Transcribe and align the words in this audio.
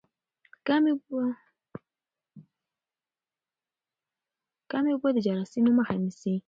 کمې 4.67 4.91
اوبه 4.93 5.09
د 5.13 5.17
جراثیمو 5.25 5.71
مخه 5.79 5.95
نیسي. 6.03 6.33